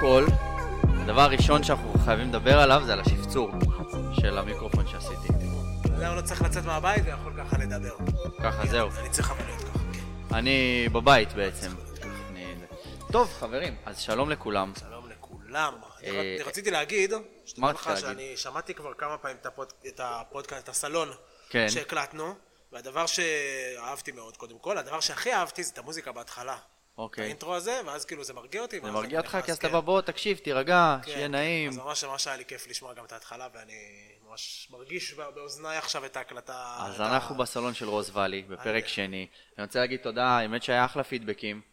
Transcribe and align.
כל, 0.00 0.26
הדבר 0.84 1.20
הראשון 1.20 1.62
שאנחנו 1.62 1.92
חייבים 2.04 2.28
לדבר 2.28 2.60
עליו 2.60 2.82
זה 2.86 2.92
על 2.92 3.00
השפצור 3.00 3.50
של 4.12 4.38
המיקרופון 4.38 4.86
שעשיתי. 4.86 5.28
למה 5.98 6.14
לא 6.14 6.20
צריך 6.20 6.42
לצאת 6.42 6.64
מהבית 6.64 7.02
ויכול 7.06 7.32
ככה 7.38 7.58
לדבר? 7.58 7.94
ככה 8.42 8.66
זהו. 8.66 8.88
אני 9.00 9.08
צריך 9.10 9.30
להיות 9.30 9.60
ככה, 9.60 9.78
כן. 9.92 10.34
אני 10.34 10.88
בבית 10.92 11.32
בעצם. 11.32 11.89
טוב, 13.12 13.32
חברים, 13.32 13.76
אז 13.86 14.00
שלום 14.00 14.30
לכולם. 14.30 14.72
שלום 14.80 15.08
לכולם. 15.10 15.74
אני 16.00 16.10
אה, 16.10 16.36
רציתי 16.44 16.70
להגיד, 16.70 17.12
שתדע 17.46 17.72
לך 17.72 17.90
שאני 18.00 18.36
שמעתי 18.36 18.74
כבר 18.74 18.94
כמה 18.94 19.18
פעמים 19.18 19.36
את 19.40 19.46
הפוד- 19.46 19.72
את 19.88 20.00
הפודקאסט, 20.04 20.64
את 20.64 20.68
הסלון 20.68 21.08
כן. 21.50 21.68
שהקלטנו, 21.68 22.34
והדבר 22.72 23.06
שאהבתי 23.06 24.12
מאוד 24.12 24.36
קודם 24.36 24.58
כל, 24.58 24.78
הדבר 24.78 25.00
שהכי 25.00 25.32
אהבתי 25.32 25.62
זה 25.62 25.72
את 25.72 25.78
המוזיקה 25.78 26.12
בהתחלה. 26.12 26.56
אוקיי. 26.98 27.24
האינטרו 27.24 27.54
הזה, 27.54 27.80
ואז 27.86 28.04
כאילו 28.04 28.24
זה 28.24 28.32
מרגיע 28.34 28.62
אותי. 28.62 28.80
זה 28.84 28.90
מרגיע 28.90 29.18
אותך? 29.20 29.38
כי 29.44 29.50
אז 29.52 29.56
אתה 29.56 29.66
כן. 29.66 29.72
בא 29.72 29.80
בוא, 29.80 30.00
תקשיב, 30.00 30.38
תירגע, 30.38 30.96
כן. 31.02 31.12
שיהיה 31.12 31.28
נעים. 31.28 31.68
אז 31.70 31.76
ממש 31.76 32.04
ממש 32.04 32.26
היה 32.26 32.36
לי 32.36 32.44
כיף 32.44 32.66
לשמוע 32.68 32.94
גם 32.94 33.04
את 33.04 33.12
ההתחלה, 33.12 33.48
ואני 33.54 33.74
ממש 34.28 34.68
מרגיש 34.70 35.12
בא- 35.14 35.30
באוזניי 35.30 35.76
עכשיו 35.78 36.04
את 36.04 36.16
ההקלטה. 36.16 36.76
אז 36.80 37.00
אנחנו 37.00 37.34
בסלון 37.34 37.74
של 37.74 37.88
רוז 37.88 38.10
ואלי, 38.16 38.42
בפרק. 38.42 38.86
שני. 38.88 39.26
אני 39.58 39.66
רוצה 39.66 39.78
להגיד 39.80 40.00
תודה, 40.02 40.24
האמת 40.26 40.62
שהיה 40.62 40.84
אחלה 40.84 41.04
פידבקים. 41.04 41.69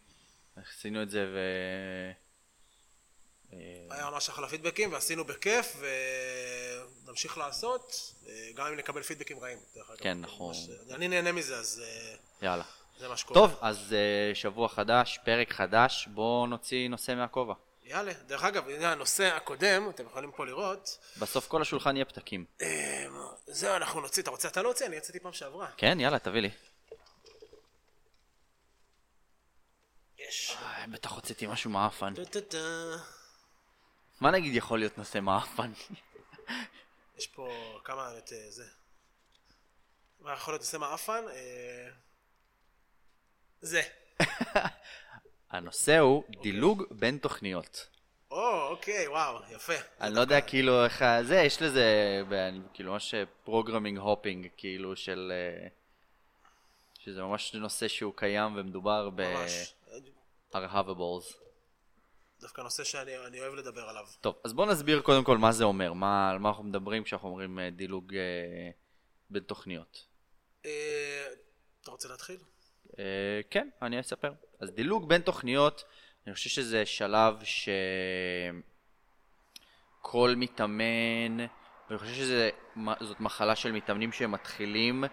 עשינו 0.78 1.02
את 1.02 1.10
זה 1.10 1.26
ו... 1.34 1.38
אה, 3.52 3.58
היה 3.90 4.10
ממש 4.10 4.28
אחלה 4.28 4.48
פידבקים, 4.48 4.92
ועשינו 4.92 5.24
בכיף, 5.24 5.76
ונמשיך 7.04 7.38
לעשות, 7.38 8.12
אה, 8.28 8.32
גם 8.54 8.66
אם 8.66 8.74
נקבל 8.76 9.02
פידבקים 9.02 9.38
רעים, 9.38 9.58
דרך 9.74 9.90
אגב. 9.90 9.98
כן, 9.98 10.18
אנחנו- 10.24 10.46
ממש, 10.48 10.68
אני 10.94 11.08
נהנה 11.08 11.32
מזה, 11.32 11.56
אז 11.56 11.82
אה, 11.84 12.14
יאללה. 12.42 12.64
זה 12.98 13.08
מה 13.08 13.16
שקורה. 13.16 13.40
טוב, 13.40 13.58
אז 13.60 13.92
אה, 13.92 14.34
שבוע 14.34 14.68
חדש, 14.68 15.18
פרק 15.24 15.52
חדש, 15.52 16.08
בואו 16.10 16.46
נוציא 16.46 16.88
נושא 16.88 17.12
מהכובע. 17.14 17.54
יאללה, 17.84 18.12
דרך 18.12 18.44
אגב, 18.44 18.68
הנה 18.68 18.92
הנושא 18.92 19.24
הקודם, 19.36 19.90
אתם 19.90 20.04
יכולים 20.06 20.32
פה 20.32 20.46
לראות, 20.46 20.98
בסוף 21.18 21.48
כל 21.48 21.62
השולחן 21.62 21.96
יהיה 21.96 22.04
פתקים. 22.04 22.44
אה, 22.62 23.06
זהו, 23.46 23.76
אנחנו 23.76 24.00
נוציא, 24.00 24.22
אתה 24.22 24.30
רוצה 24.30 24.48
אתה 24.48 24.62
להוציא? 24.62 24.86
אני 24.86 24.96
יצאתי 24.96 25.20
פעם 25.20 25.32
שעברה. 25.32 25.66
כן, 25.76 26.00
יאללה, 26.00 26.18
תביא 26.18 26.40
לי. 26.40 26.50
יש. 30.28 30.56
אה, 30.62 30.84
בטח 30.86 31.12
הוצאתי 31.12 31.46
משהו 31.46 31.70
מעפן. 31.70 32.14
מה 34.20 34.30
נגיד 34.30 34.54
יכול 34.54 34.78
להיות 34.78 34.98
נושא 34.98 35.18
מעפן? 35.20 35.72
יש 37.18 37.26
פה 37.26 37.48
כמה, 37.84 38.18
את 38.18 38.32
אה, 38.32 38.50
זה. 38.50 38.64
מה 40.20 40.32
יכול 40.32 40.54
להיות 40.54 40.60
נושא 40.62 40.76
מעפן? 40.76 41.24
אה, 41.30 41.88
זה. 43.60 43.82
הנושא 45.50 45.98
הוא 45.98 46.24
דילוג 46.42 46.84
בין 46.90 47.18
תוכניות. 47.18 47.88
או, 48.30 48.68
אוקיי, 48.68 49.08
וואו, 49.08 49.38
יפה. 49.50 49.72
אני 50.00 50.14
לא 50.14 50.20
יודע 50.20 50.40
כאילו 50.40 50.84
איך 50.84 51.04
זה, 51.22 51.36
יש 51.36 51.62
לזה, 51.62 51.84
ב- 52.28 52.50
כאילו 52.74 52.92
ממש 52.92 53.14
programming 53.44 53.98
hopping, 53.98 54.48
כאילו 54.56 54.96
של... 54.96 55.32
אה, 55.34 55.68
שזה 56.98 57.22
ממש 57.22 57.54
נושא 57.54 57.88
שהוא 57.88 58.12
קיים 58.16 58.56
ומדובר 58.56 59.10
ממש. 59.10 59.74
ב-Arhavables. 60.60 61.48
דווקא 62.40 62.60
נושא 62.60 62.84
שאני 62.84 63.26
אני 63.26 63.40
אוהב 63.40 63.54
לדבר 63.54 63.88
עליו. 63.88 64.04
טוב, 64.20 64.34
אז 64.44 64.52
בואו 64.52 64.66
נסביר 64.66 65.00
קודם 65.00 65.24
כל 65.24 65.38
מה 65.38 65.52
זה 65.52 65.64
אומר, 65.64 65.92
מה, 65.92 66.30
על 66.30 66.38
מה 66.38 66.48
אנחנו 66.48 66.64
מדברים 66.64 67.04
כשאנחנו 67.04 67.28
אומרים 67.28 67.58
אה, 67.58 67.70
דילוג 67.70 68.14
אה, 68.14 68.70
בין 69.30 69.42
תוכניות. 69.42 70.06
אה, 70.66 71.26
אתה 71.82 71.90
רוצה 71.90 72.08
להתחיל? 72.08 72.36
אה, 72.98 73.40
כן, 73.50 73.68
אני 73.82 74.00
אספר. 74.00 74.32
אז 74.60 74.70
דילוג 74.70 75.08
בין 75.08 75.20
תוכניות, 75.20 75.84
אני 76.26 76.34
חושב 76.34 76.50
שזה 76.50 76.86
שלב 76.86 77.36
שכל 80.04 80.34
מתאמן, 80.36 81.38
ואני 81.88 81.98
חושב 81.98 82.14
שזאת 82.14 83.20
מחלה 83.20 83.56
של 83.56 83.72
מתאמנים 83.72 84.12
שמתחילים, 84.12 85.04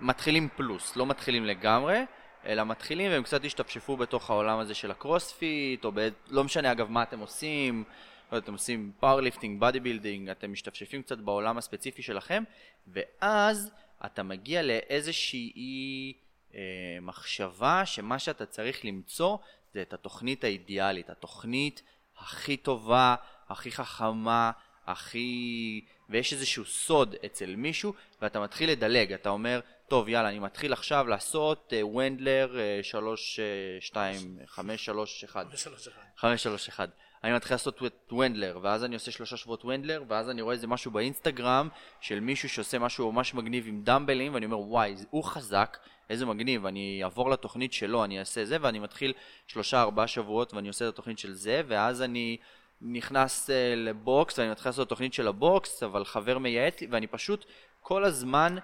מתחילים 0.00 0.48
פלוס, 0.56 0.96
לא 0.96 1.06
מתחילים 1.06 1.44
לגמרי, 1.44 1.98
אלא 2.46 2.64
מתחילים 2.64 3.10
והם 3.10 3.22
קצת 3.22 3.44
השתפשפו 3.44 3.96
בתוך 3.96 4.30
העולם 4.30 4.58
הזה 4.58 4.74
של 4.74 4.90
הקרוספיט, 4.90 5.84
או 5.84 5.92
ב... 5.94 6.08
לא 6.28 6.44
משנה 6.44 6.72
אגב 6.72 6.90
מה 6.90 7.02
אתם 7.02 7.20
עושים, 7.20 7.84
לא 8.32 8.36
יודע, 8.36 8.44
אתם 8.44 8.52
עושים 8.52 8.92
powerlifting, 9.00 9.60
bodybuilding, 9.60 10.28
אתם 10.28 10.52
משתפשפים 10.52 11.02
קצת 11.02 11.18
בעולם 11.18 11.58
הספציפי 11.58 12.02
שלכם, 12.02 12.42
ואז 12.86 13.70
אתה 14.06 14.22
מגיע 14.22 14.62
לאיזושהי 14.62 16.12
אה, 16.54 16.60
מחשבה 17.02 17.86
שמה 17.86 18.18
שאתה 18.18 18.46
צריך 18.46 18.84
למצוא 18.84 19.36
זה 19.74 19.82
את 19.82 19.92
התוכנית 19.92 20.44
האידיאלית, 20.44 21.10
התוכנית 21.10 21.82
הכי 22.18 22.56
טובה, 22.56 23.14
הכי 23.48 23.70
חכמה, 23.70 24.50
הכי... 24.86 25.80
ויש 26.08 26.32
איזשהו 26.32 26.64
סוד 26.64 27.14
אצל 27.26 27.56
מישהו, 27.56 27.94
ואתה 28.22 28.40
מתחיל 28.40 28.70
לדלג, 28.70 29.12
אתה 29.12 29.28
אומר, 29.28 29.60
טוב 29.88 30.08
יאללה, 30.08 30.28
אני 30.28 30.38
מתחיל 30.38 30.72
עכשיו 30.72 31.06
לעשות 31.06 31.72
אה, 31.76 31.86
ונדלר 31.86 32.56
3, 32.82 33.40
2, 33.80 34.38
5, 34.46 34.84
3, 34.84 35.24
1. 35.24 35.46
בשלוש 35.52 35.88
אחד. 35.88 36.02
531. 36.16 36.90
אני 37.24 37.32
מתחיל 37.32 37.54
לעשות 37.54 37.82
את 37.86 38.12
ונדלר, 38.12 38.58
ואז 38.62 38.84
אני 38.84 38.94
עושה 38.94 39.10
שלושה 39.10 39.36
שבועות 39.36 39.64
ונדלר, 39.64 40.02
ואז 40.08 40.30
אני 40.30 40.42
רואה 40.42 40.54
איזה 40.54 40.66
משהו 40.66 40.90
באינסטגרם 40.90 41.68
של 42.00 42.20
מישהו 42.20 42.48
שעושה 42.48 42.78
משהו 42.78 43.12
ממש 43.12 43.34
מגניב 43.34 43.64
עם 43.68 43.82
דמבלים, 43.84 44.34
ואני 44.34 44.46
אומר, 44.46 44.58
וואי, 44.58 44.94
הוא 45.10 45.24
חזק, 45.24 45.78
איזה 46.10 46.26
מגניב, 46.26 46.66
אני 46.66 47.00
אעבור 47.02 47.30
לתוכנית 47.30 47.72
שלו, 47.72 48.04
אני 48.04 48.18
אעשה 48.18 48.44
זה, 48.44 48.56
ואני 48.60 48.78
מתחיל 48.78 49.12
שלושה 49.46 49.82
ארבעה 49.82 50.06
שבועות, 50.06 50.54
ואני 50.54 50.68
עושה 50.68 50.88
את 50.88 50.92
התוכנית 50.92 51.18
של 51.18 51.32
זה, 51.32 51.62
ואז 51.66 52.02
אני 52.02 52.36
נכנס 52.80 53.50
uh, 53.50 53.52
לבוקס, 53.76 54.38
ואני 54.38 54.50
מתחיל 54.50 54.68
לעשות 54.68 54.86
את 54.86 54.92
התוכנית 54.92 55.14
של 55.14 55.28
הבוקס, 55.28 55.82
אבל 55.82 56.04
חבר 56.04 56.38
מייעץ 56.38 56.80
לי, 56.80 56.86
ואני 56.90 57.06
פשוט 57.06 57.44
כל 57.80 58.04
הזמן 58.04 58.56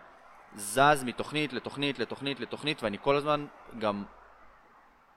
זז 0.56 1.05
מתוכנית 1.05 1.53
לתוכנית 1.53 1.99
לתוכנית 1.99 2.41
לתוכנית, 2.41 2.83
ואני 2.83 2.99
כל 3.03 3.16
הזמן 3.16 3.47
גם 3.78 4.05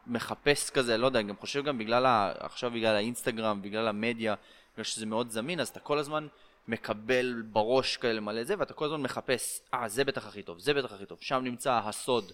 מחפש 0.08 0.70
כזה, 0.70 0.98
לא 0.98 1.06
יודע, 1.06 1.20
אני 1.20 1.30
גם 1.30 1.38
חושב 1.38 1.64
גם 1.64 1.78
בגלל, 1.78 2.06
ה... 2.06 2.32
עכשיו 2.40 2.72
בגלל 2.72 2.96
האינסטגרם, 2.96 3.62
בגלל 3.62 3.88
המדיה, 3.88 4.36
בגלל 4.74 4.84
שזה 4.84 5.06
מאוד 5.06 5.30
זמין, 5.30 5.60
אז 5.60 5.70
אתה 5.70 5.80
כל 5.80 6.00
הזמן 6.00 6.28
מקבל 6.68 7.44
בראש 7.46 7.98
כאלה 7.98 8.22
מלא 8.22 8.44
זה, 8.44 8.56
ואתה 8.60 8.74
כל 8.74 8.86
הזמן 8.86 9.02
מחפש, 9.02 9.62
אה, 9.74 9.90
זה 9.90 10.04
בטח 10.04 10.28
הכי 10.28 10.44
טוב, 10.44 10.60
זה 10.60 10.74
בטח 10.74 10.92
הכי 10.92 11.06
טוב, 11.06 11.18
שם 11.22 11.42
נמצא 11.44 11.74
הסוד. 11.74 12.32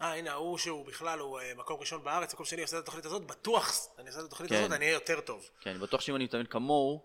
אה, 0.00 0.14
הנה, 0.14 0.30
ההוא 0.30 0.58
שהוא 0.58 0.86
בכלל, 0.86 1.18
הוא 1.18 1.40
אה, 1.40 1.52
מקום 1.56 1.80
ראשון 1.80 2.04
בארץ, 2.04 2.34
מקום 2.34 2.46
שני 2.46 2.62
עושה 2.62 2.78
את 2.78 2.82
התוכנית 2.82 3.04
הזאת, 3.04 3.26
בטוח, 3.26 3.72
אני 3.98 4.08
אעשה 4.08 4.20
את 4.20 4.24
התוכנית 4.24 4.50
כן. 4.50 4.56
הזאת, 4.56 4.72
אני 4.72 4.84
אהיה 4.84 4.94
יותר 4.94 5.20
טוב. 5.20 5.48
כן, 5.60 5.70
אני 5.70 5.78
בטוח 5.78 6.00
שאם 6.00 6.16
אני 6.16 6.24
מתאמן 6.24 6.46
כמוהו, 6.46 7.02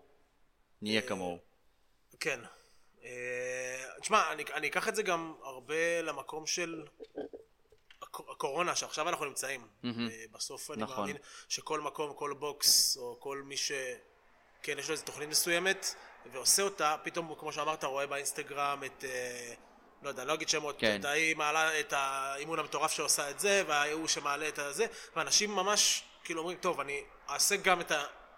נהיה 0.82 1.02
כמוהו. 1.02 1.38
כן. 2.20 2.40
תשמע, 4.00 4.32
אני, 4.32 4.44
אני 4.54 4.68
אקח 4.68 4.88
את 4.88 4.96
זה 4.96 5.02
גם 5.02 5.34
הרבה 5.42 6.02
למקום 6.02 6.46
של 6.46 6.84
הק- 8.02 8.30
הקורונה, 8.30 8.74
שעכשיו 8.74 9.08
אנחנו 9.08 9.24
נמצאים. 9.24 9.66
אה, 9.84 9.90
בסוף 10.32 10.70
אני 10.70 10.82
נכון. 10.82 10.96
מאמין 11.00 11.16
שכל 11.48 11.80
מקום, 11.80 12.14
כל 12.14 12.34
בוקס, 12.38 12.96
או 12.96 13.16
כל 13.20 13.42
מי 13.44 13.56
ש... 13.56 13.72
כן, 14.62 14.78
יש 14.78 14.88
לו 14.88 14.92
איזו 14.92 15.04
תוכנית 15.04 15.28
מסוימת, 15.28 15.94
ועושה 16.32 16.62
אותה, 16.62 16.96
פתאום, 17.02 17.34
כמו 17.38 17.52
שאמרת, 17.52 17.84
רואה 17.84 18.06
באינסטגרם 18.06 18.84
את... 18.84 19.04
אה, 19.04 19.54
לא 20.02 20.08
יודע, 20.08 20.24
לא 20.24 20.34
אגיד 20.34 20.48
שמות, 20.48 20.76
כן. 20.78 21.00
ההיא 21.04 21.36
מעלה 21.36 21.80
את 21.80 21.92
האימון 21.96 22.58
המטורף 22.58 22.92
שעושה 22.92 23.30
את 23.30 23.40
זה, 23.40 23.62
וההוא 23.66 24.08
שמעלה 24.08 24.48
את 24.48 24.58
הזה, 24.58 24.86
ואנשים 25.16 25.50
ממש 25.50 26.04
כאילו 26.24 26.40
אומרים, 26.40 26.58
טוב, 26.58 26.80
אני 26.80 27.04
אעשה 27.28 27.56
גם 27.56 27.80
את 27.80 27.92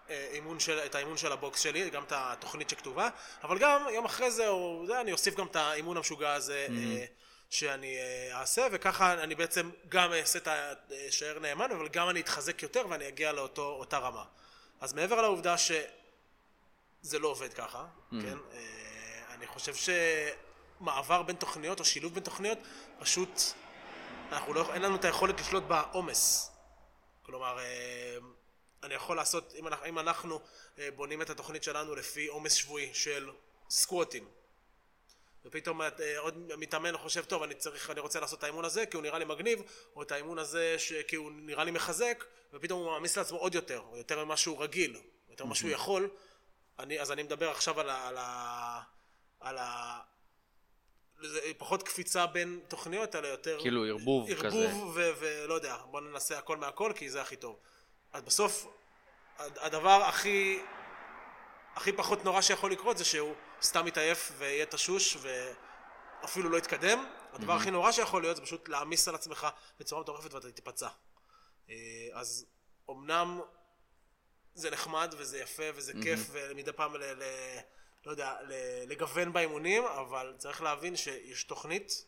האימון 0.09 0.59
של, 0.59 0.79
את 0.85 0.95
האימון 0.95 1.17
של 1.17 1.31
הבוקס 1.31 1.59
שלי, 1.59 1.89
גם 1.89 2.03
את 2.03 2.11
התוכנית 2.15 2.69
שכתובה, 2.69 3.09
אבל 3.43 3.57
גם 3.57 3.85
יום 3.93 4.05
אחרי 4.05 4.31
זה, 4.31 4.47
או 4.47 4.83
זה, 4.87 5.01
אני 5.01 5.11
אוסיף 5.11 5.35
גם 5.35 5.47
את 5.47 5.55
האימון 5.55 5.97
המשוגע 5.97 6.33
הזה 6.33 6.67
אה, 6.69 7.05
שאני 7.49 7.97
אה, 7.97 8.39
אעשה, 8.39 8.67
וככה 8.71 9.13
אני 9.13 9.35
בעצם 9.35 9.69
גם 9.89 10.13
אעשה 10.13 10.39
את 10.39 10.47
ה... 10.47 10.73
אשאר 11.09 11.39
נאמן, 11.39 11.71
אבל 11.71 11.87
גם 11.87 12.09
אני 12.09 12.19
אתחזק 12.19 12.63
יותר 12.63 12.85
ואני 12.89 13.07
אגיע 13.07 13.31
לאותה 13.31 13.97
רמה. 13.97 14.23
אז 14.81 14.93
מעבר 14.93 15.21
לעובדה 15.21 15.55
שזה 15.57 17.19
לא 17.19 17.27
עובד 17.27 17.53
ככה, 17.53 17.85
כן? 18.11 18.37
אה, 18.53 19.33
אני 19.33 19.47
חושב 19.47 19.93
שמעבר 20.79 21.21
בין 21.23 21.35
תוכניות 21.35 21.79
או 21.79 21.85
שילוב 21.85 22.13
בין 22.13 22.23
תוכניות, 22.23 22.57
פשוט 22.99 23.41
אנחנו 24.31 24.53
לא, 24.53 24.73
אין 24.73 24.81
לנו 24.81 24.95
את 24.95 25.05
היכולת 25.05 25.39
לשלוט 25.39 25.63
בעומס. 25.63 26.51
כלומר, 27.23 27.59
אה, 27.59 28.17
אני 28.83 28.93
יכול 28.93 29.17
לעשות, 29.17 29.53
אם 29.59 29.67
אנחנו, 29.67 29.85
אם 29.85 29.99
אנחנו 29.99 30.39
אה, 30.79 30.89
בונים 30.95 31.21
את 31.21 31.29
התוכנית 31.29 31.63
שלנו 31.63 31.95
לפי 31.95 32.27
עומס 32.27 32.53
שבועי 32.53 32.93
של 32.93 33.29
סקווטים, 33.69 34.27
ופתאום 35.45 35.81
אה, 35.81 35.89
עוד 36.17 36.37
מתאמן 36.57 36.97
חושב, 36.97 37.23
טוב, 37.25 37.43
אני 37.43 37.55
צריך, 37.55 37.89
אני 37.89 37.99
רוצה 37.99 38.19
לעשות 38.19 38.39
את 38.39 38.43
האימון 38.43 38.65
הזה 38.65 38.85
כי 38.85 38.97
הוא 38.97 39.03
נראה 39.03 39.19
לי 39.19 39.25
מגניב, 39.25 39.61
או 39.95 40.01
את 40.01 40.11
האימון 40.11 40.39
הזה 40.39 40.75
ש... 40.77 40.93
כי 41.07 41.15
הוא 41.15 41.31
נראה 41.31 41.63
לי 41.63 41.71
מחזק, 41.71 42.25
ופתאום 42.53 42.83
הוא 42.83 42.91
מעמיס 42.91 43.17
לעצמו 43.17 43.37
עוד 43.37 43.55
יותר, 43.55 43.81
או 43.91 43.97
יותר 43.97 44.25
ממה 44.25 44.37
שהוא 44.37 44.63
רגיל, 44.63 44.97
יותר 45.29 45.45
ממה 45.45 45.55
שהוא 45.55 45.69
יכול, 45.69 46.09
אני, 46.79 46.99
אז 46.99 47.11
אני 47.11 47.23
מדבר 47.23 47.49
עכשיו 47.49 47.79
על 47.79 47.89
ה... 47.89 48.07
על 48.07 48.17
ה, 48.17 48.81
על 49.39 49.57
ה 49.57 49.99
זה 51.21 51.39
פחות 51.57 51.83
קפיצה 51.83 52.25
בין 52.25 52.59
תוכניות, 52.67 53.15
אלא 53.15 53.27
יותר... 53.27 53.57
כאילו 53.61 53.85
ערבוב 53.85 54.33
כזה. 54.33 54.47
ערבוב 54.47 54.97
ולא 55.19 55.53
יודע, 55.53 55.77
בוא 55.91 56.01
ננסה 56.01 56.37
הכל 56.37 56.57
מהכל, 56.57 56.91
כי 56.95 57.09
זה 57.09 57.21
הכי 57.21 57.35
טוב. 57.35 57.59
אז 58.13 58.21
בסוף, 58.23 58.67
הדבר 59.37 60.03
הכי, 60.03 60.59
הכי 61.75 61.91
פחות 61.93 62.25
נורא 62.25 62.41
שיכול 62.41 62.71
לקרות 62.71 62.97
זה 62.97 63.05
שהוא 63.05 63.35
סתם 63.61 63.87
יתעייף 63.87 64.31
ויהיה 64.37 64.65
תשוש 64.65 65.17
ואפילו 66.21 66.49
לא 66.49 66.57
יתקדם. 66.57 67.05
הדבר 67.33 67.53
הכי 67.53 67.71
נורא 67.71 67.91
שיכול 67.91 68.21
להיות 68.21 68.35
זה 68.35 68.41
פשוט 68.41 68.69
להעמיס 68.69 69.07
על 69.07 69.15
עצמך 69.15 69.47
בצורה 69.79 70.01
מטורפת 70.01 70.33
ואתה 70.33 70.51
תיפצע. 70.51 70.87
אה, 71.69 71.75
אז 72.13 72.45
אמנם 72.89 73.41
זה 74.53 74.71
נחמד 74.71 75.15
וזה 75.17 75.39
יפה 75.39 75.63
וזה 75.75 75.93
כיף 76.03 76.19
ומדי 76.31 76.73
פעם 76.73 76.95
ל... 76.95 77.03
ל 77.03 77.23
לא 78.05 78.11
יודע, 78.11 78.35
לגוון 78.87 79.33
באימונים, 79.33 79.85
אבל 79.85 80.35
צריך 80.37 80.61
להבין 80.61 80.95
שיש 80.95 81.43
תוכנית, 81.43 82.05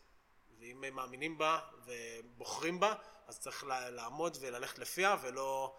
ואם 0.59 0.83
הם 0.83 0.95
מאמינים 0.95 1.37
בה 1.37 1.59
ובוחרים 1.85 2.79
בה, 2.79 2.93
אז 3.27 3.39
צריך 3.39 3.63
לעמוד 3.67 4.37
וללכת 4.41 4.79
לפיה, 4.79 5.15
ולא... 5.21 5.75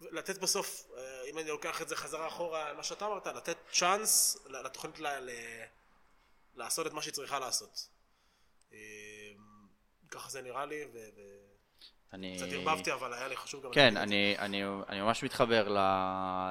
לתת 0.00 0.38
בסוף, 0.38 0.90
אה, 0.96 1.22
אם 1.30 1.38
אני 1.38 1.48
לוקח 1.48 1.82
את 1.82 1.88
זה 1.88 1.96
חזרה 1.96 2.28
אחורה, 2.28 2.72
מה 2.74 2.82
שאתה 2.82 3.06
אמרת, 3.06 3.26
לתת 3.26 3.56
צ'אנס 3.72 4.38
לתוכנית 4.48 4.98
ל... 4.98 5.06
ל... 5.06 5.30
לעשות 6.54 6.86
את 6.86 6.92
מה 6.92 7.02
שהיא 7.02 7.14
צריכה 7.14 7.38
לעשות. 7.38 7.88
אה, 8.72 8.78
ככה 10.10 10.30
זה 10.30 10.42
נראה 10.42 10.66
לי, 10.66 10.84
ו... 10.92 10.98
אני... 12.12 12.36
קצת 12.36 12.52
ערבבתי, 12.52 12.92
אבל 12.92 13.12
היה 13.14 13.28
לי 13.28 13.36
חשוב 13.36 13.64
גם... 13.64 13.72
כן, 13.72 13.96
אני, 13.96 14.38
אני, 14.38 14.62
אני 14.88 15.00
ממש 15.00 15.22
מתחבר 15.22 15.68
ל, 15.68 15.78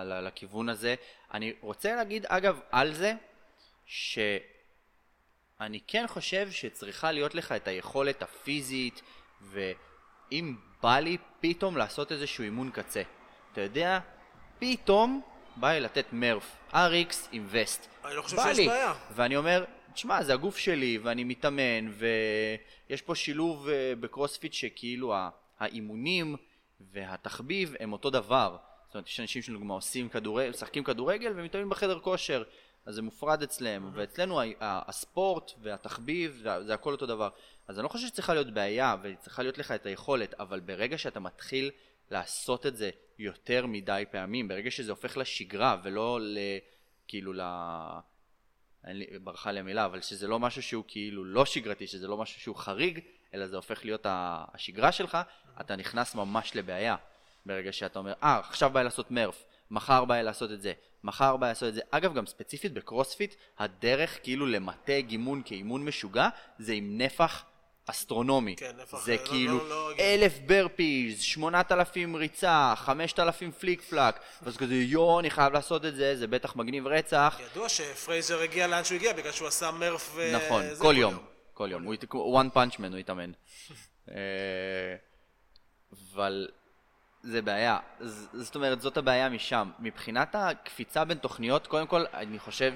ל, 0.04 0.28
לכיוון 0.28 0.70
הזה. 0.70 0.96
אני 1.34 1.54
רוצה 1.62 1.96
להגיד, 1.96 2.26
אגב, 2.26 2.60
על 2.72 2.94
זה, 2.94 3.14
שאני 3.86 5.80
כן 5.88 6.06
חושב 6.08 6.52
שצריכה 6.52 7.12
להיות 7.12 7.36
לך 7.36 7.52
את 7.52 7.68
היכולת 7.68 8.22
הפיזית, 8.22 9.02
ואם 9.42 10.56
בא 10.82 11.00
לי 11.00 11.18
פתאום 11.40 11.78
לעשות 11.78 12.12
איזשהו 12.12 12.44
אימון 12.44 12.72
קצה. 12.72 13.02
אתה 13.54 13.62
יודע, 13.62 14.00
פתאום 14.60 15.22
בא 15.56 15.72
לי 15.72 15.80
לתת 15.80 16.06
מרף, 16.12 16.56
RX 16.72 17.16
עם 17.32 17.48
וסט. 17.50 17.88
אני 18.06 18.16
לא 18.16 18.22
חושב 18.22 18.38
שיש 18.38 18.58
לי. 18.58 18.68
בעיה. 18.68 18.94
ואני 19.16 19.36
אומר, 19.38 19.66
תשמע, 19.94 20.24
זה 20.24 20.34
הגוף 20.34 20.58
שלי, 20.58 20.98
ואני 21.04 21.24
מתאמן, 21.24 21.92
ויש 22.90 23.02
פה 23.02 23.16
שילוב 23.16 23.70
אה, 23.70 23.94
בקרוספיט 24.00 24.54
שכאילו 24.54 25.14
האימונים 25.60 26.36
והתחביב 26.92 27.76
הם 27.80 27.94
אותו 27.94 28.10
דבר. 28.10 28.58
זאת 28.86 28.96
אומרת, 28.96 29.08
יש 29.08 29.20
אנשים 29.20 29.42
שלדוגמה 29.42 29.74
עושים 29.74 30.10
כדורגל, 30.10 30.50
משחקים 30.50 30.84
כדורגל 30.84 31.34
ומתאמנים 31.36 31.70
בחדר 31.70 32.00
כושר, 32.00 32.44
אז 32.86 32.96
זה 32.96 33.02
מופרד 33.02 33.44
אצלם, 33.44 33.86
mm-hmm. 33.86 33.98
ואצלנו 33.98 34.42
הספורט 34.60 35.52
והתחביב 35.62 36.44
זה 36.66 36.74
הכל 36.74 36.92
אותו 36.92 37.06
דבר. 37.06 37.30
אז 37.68 37.80
אני 37.80 37.84
לא 37.84 37.90
חושב 37.90 38.08
שצריכה 38.08 38.34
להיות 38.34 38.54
בעיה 38.54 38.96
וצריכה 39.02 39.42
להיות 39.42 39.58
לך 39.58 39.72
את 39.72 39.86
היכולת, 39.86 40.34
אבל 40.40 40.60
ברגע 40.60 40.98
שאתה 40.98 41.20
מתחיל 41.20 41.72
לעשות 42.12 42.66
את 42.66 42.78
זה 42.78 42.90
יותר 43.20 43.66
מדי 43.66 44.04
פעמים, 44.12 44.48
ברגע 44.48 44.72
שזה 44.72 44.92
הופך 44.92 45.18
לשגרה 45.18 45.78
ולא 45.84 46.20
ל... 46.22 46.38
כאילו 47.08 47.34
ל... 47.34 47.42
אין 48.88 48.98
לי, 48.98 49.06
ברכה 49.24 49.52
לי 49.52 49.60
המילה, 49.60 49.86
אבל 49.86 50.02
שזה 50.02 50.28
לא 50.28 50.40
משהו 50.40 50.62
שהוא 50.62 50.84
כאילו 50.88 51.26
לא 51.26 51.46
שגרתי, 51.46 51.88
שזה 51.88 52.08
לא 52.08 52.18
משהו 52.18 52.42
שהוא 52.42 52.56
חריג, 52.56 53.00
אלא 53.34 53.48
זה 53.48 53.56
הופך 53.56 53.86
להיות 53.86 54.06
השגרה 54.10 54.92
שלך, 54.92 55.18
אתה 55.62 55.76
נכנס 55.76 56.16
ממש 56.16 56.56
לבעיה. 56.56 56.96
ברגע 57.46 57.74
שאתה 57.74 58.00
אומר, 58.00 58.14
אה, 58.24 58.40
ah, 58.40 58.40
עכשיו 58.40 58.70
בא 58.70 58.80
לי 58.80 58.84
לעשות 58.84 59.12
מרף, 59.12 59.46
מחר 59.72 60.06
בא 60.06 60.16
לי 60.16 60.24
לעשות 60.24 60.52
את 60.52 60.62
זה, 60.62 60.74
מחר 61.04 61.38
בא 61.38 61.46
לי 61.46 61.52
לעשות 61.52 61.70
את 61.70 61.74
זה. 61.74 61.82
אגב, 61.92 62.14
גם 62.14 62.26
ספציפית 62.26 62.74
בקרוספיט, 62.74 63.36
הדרך 63.60 64.20
כאילו 64.24 64.46
למטה 64.46 65.02
גימון 65.02 65.42
כאימון 65.46 65.86
משוגע, 65.86 66.30
זה 66.60 66.74
עם 66.74 66.98
נפח 66.98 67.46
אסטרונומי. 67.90 68.56
כן, 68.56 68.72
נפח... 68.82 69.06
זה 69.06 69.16
לא, 69.22 69.28
כאילו 69.28 69.58
לא, 69.58 69.70
לא, 69.70 69.92
אלף 70.00 70.40
burpees, 70.46 71.22
שמונת 71.22 71.72
אלפים 71.72 72.16
ריצה, 72.16 72.74
חמשת 72.78 73.20
אלפים 73.20 73.52
flick 73.52 73.82
flack, 73.82 74.20
ואז 74.42 74.58
כזה 74.58 74.76
יואו, 74.76 75.20
אני 75.20 75.30
חייב 75.30 75.54
לעשות 75.54 75.86
את 75.86 75.96
זה, 75.96 76.16
זה 76.16 76.28
בטח 76.28 76.56
מגניב 76.56 76.88
רצח. 76.88 77.40
ידוע 77.52 77.70
שפרייזר 77.70 78.42
הגיע 78.42 78.68
לאן 78.68 78.84
שהוא 78.84 78.96
הגיע, 78.96 79.14
בגלל 79.14 79.32
שהוא 79.32 79.48
עשה 79.48 79.72
Murph 79.72 80.12
ו... 80.16 80.32
נכון, 80.36 80.64
כל 80.78 80.94
יום. 80.98 81.18
כל 81.54 81.70
יום, 81.72 81.84
הוא 82.12 82.42
one 82.42 82.56
punch 82.56 82.76
man 82.76 82.88
הוא 82.90 82.98
התאמן. 82.98 83.32
אה, 84.12 84.16
אבל 86.16 86.48
זה 87.24 87.42
בעיה, 87.42 87.80
זאת 88.34 88.56
אומרת 88.56 88.82
זאת 88.82 88.98
הבעיה 88.98 89.30
משם. 89.30 89.72
מבחינת 89.80 90.36
הקפיצה 90.36 91.06
בין 91.06 91.18
תוכניות, 91.18 91.68
קודם 91.68 91.88
כל 91.88 92.06
אני 92.14 92.40
חושב 92.40 92.74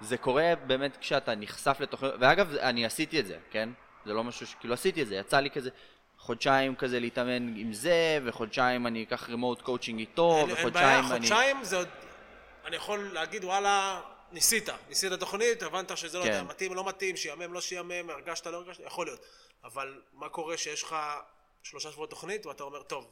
שזה 0.00 0.18
קורה 0.18 0.52
באמת 0.66 0.96
כשאתה 0.96 1.34
נחשף 1.34 1.76
לתוכניות, 1.80 2.14
ואגב 2.20 2.54
אני 2.54 2.86
עשיתי 2.86 3.20
את 3.20 3.26
זה, 3.26 3.38
כן? 3.50 3.68
זה 4.06 4.12
לא 4.12 4.24
משהו 4.24 4.46
שכאילו 4.46 4.74
עשיתי 4.74 5.02
את 5.02 5.06
זה, 5.06 5.14
יצא 5.14 5.40
לי 5.40 5.50
כזה 5.50 5.70
חודשיים 6.18 6.76
כזה 6.76 7.00
להתאמן 7.00 7.56
עם 7.56 7.72
זה, 7.72 8.18
וחודשיים 8.24 8.86
אני 8.86 9.02
אקח 9.02 9.28
remote 9.28 9.62
coaching 9.62 10.00
איתו, 10.00 10.46
וחודשיים 10.48 11.04
אני... 11.04 11.08
חודשיים 11.08 11.64
זה 11.64 11.76
עוד... 11.76 11.88
אני 12.64 12.76
יכול 12.76 13.10
להגיד 13.12 13.44
וואלה 13.44 14.00
ניסית, 14.32 14.68
ניסית 14.88 15.12
תוכנית, 15.12 15.62
הבנת 15.62 15.96
שזה 15.96 16.18
לא 16.18 16.24
יודע, 16.24 16.40
כן. 16.40 16.46
מתאים, 16.46 16.74
לא 16.74 16.84
מתאים, 16.84 17.16
שעמם, 17.16 17.52
לא 17.52 17.60
שעמם, 17.60 18.10
הרגשת, 18.10 18.46
לא 18.46 18.56
הרגשת, 18.56 18.80
יכול 18.86 19.06
להיות. 19.06 19.20
אבל 19.64 20.00
מה 20.12 20.28
קורה 20.28 20.56
שיש 20.56 20.82
לך 20.82 20.96
שלושה 21.62 21.90
שבועות 21.90 22.10
תוכנית, 22.10 22.46
ואתה 22.46 22.62
אומר, 22.62 22.82
טוב, 22.82 23.06